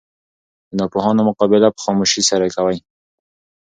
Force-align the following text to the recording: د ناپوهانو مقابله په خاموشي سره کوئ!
د 0.69 0.71
ناپوهانو 0.79 1.27
مقابله 1.29 1.67
په 1.71 1.79
خاموشي 1.83 2.21
سره 2.29 2.45
کوئ! 2.55 2.77